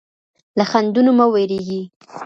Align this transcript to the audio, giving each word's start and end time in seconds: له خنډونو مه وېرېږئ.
له 0.57 0.63
خنډونو 0.71 1.11
مه 1.17 1.25
وېرېږئ. 1.33 1.81